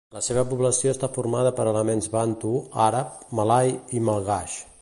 [0.17, 2.57] La seva població està formada per elements bantu,
[2.89, 4.63] àrab, malai i malgaix.